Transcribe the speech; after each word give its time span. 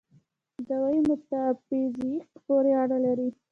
دعوې 0.67 0.99
میتافیزیک 1.07 2.27
پورې 2.45 2.71
اړه 2.81 2.97
لري. 3.05 3.29